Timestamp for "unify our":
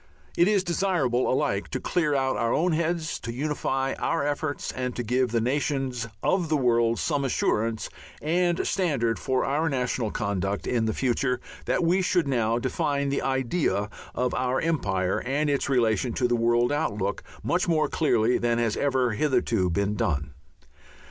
3.31-4.25